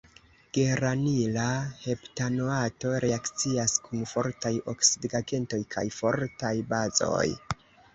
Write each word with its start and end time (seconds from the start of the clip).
Geranila 0.57 1.43
heptanoato 1.83 2.95
reakcias 3.07 3.77
kun 3.87 4.03
fortaj 4.15 4.57
oksidigagentoj 4.77 5.65
kaj 5.79 5.89
fortaj 6.03 6.57
bazoj. 6.77 7.27